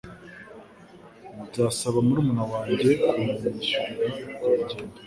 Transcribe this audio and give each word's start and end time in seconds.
Nzasaba 1.45 1.97
murumuna 2.05 2.43
wanjye 2.53 2.89
kunyishyurira 3.01 4.07
urwo 4.23 4.45
urugendo. 4.53 4.95